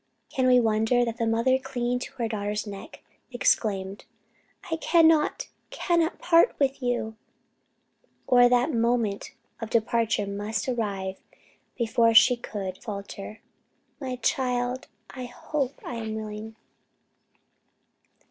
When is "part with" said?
6.17-6.81